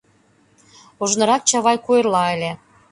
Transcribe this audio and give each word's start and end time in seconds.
Ожнырак 1.03 1.41
Чавай 1.49 1.77
куэрла 1.85 2.23
ыле. 2.35 2.51